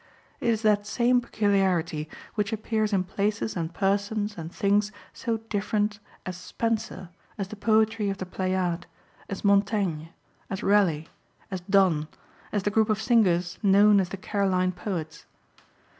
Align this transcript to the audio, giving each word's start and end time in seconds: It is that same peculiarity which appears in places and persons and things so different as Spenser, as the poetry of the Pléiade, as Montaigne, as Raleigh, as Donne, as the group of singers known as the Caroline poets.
It 0.39 0.47
is 0.47 0.63
that 0.63 0.87
same 0.87 1.21
peculiarity 1.21 2.09
which 2.33 2.51
appears 2.51 2.91
in 2.91 3.03
places 3.03 3.55
and 3.55 3.71
persons 3.71 4.35
and 4.35 4.51
things 4.51 4.91
so 5.13 5.37
different 5.37 5.99
as 6.25 6.35
Spenser, 6.37 7.09
as 7.37 7.49
the 7.49 7.55
poetry 7.55 8.09
of 8.09 8.17
the 8.17 8.25
Pléiade, 8.25 8.85
as 9.29 9.45
Montaigne, 9.45 10.05
as 10.49 10.63
Raleigh, 10.63 11.07
as 11.51 11.61
Donne, 11.61 12.07
as 12.51 12.63
the 12.63 12.71
group 12.71 12.89
of 12.89 12.99
singers 12.99 13.59
known 13.61 13.99
as 13.99 14.09
the 14.09 14.17
Caroline 14.17 14.71
poets. 14.71 15.27